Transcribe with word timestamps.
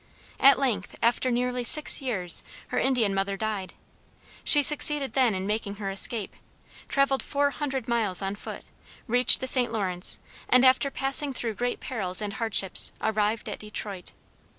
At 0.39 0.57
length, 0.57 0.97
after 1.03 1.29
nearly 1.29 1.63
six 1.63 2.01
years, 2.01 2.41
her 2.69 2.79
Indian 2.79 3.13
mother 3.13 3.37
died. 3.37 3.75
She 4.43 4.63
succeeded 4.63 5.13
then 5.13 5.35
in 5.35 5.45
making 5.45 5.75
her 5.75 5.91
escape, 5.91 6.33
traveled 6.89 7.21
four 7.21 7.51
hundred 7.51 7.87
miles 7.87 8.19
on 8.23 8.33
foot, 8.33 8.63
reached 9.05 9.41
the 9.41 9.47
St. 9.47 9.71
Lawrence, 9.71 10.17
and 10.49 10.65
after 10.65 10.89
passing 10.89 11.33
through 11.33 11.53
great 11.53 11.79
perils 11.79 12.19
and 12.19 12.33
hardships, 12.33 12.91
arrived 12.99 13.47
at 13.47 13.59
Detroit. 13.59 14.11